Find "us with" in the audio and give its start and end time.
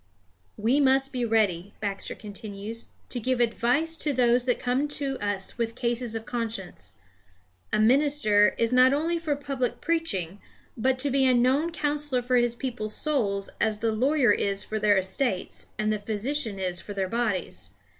5.19-5.75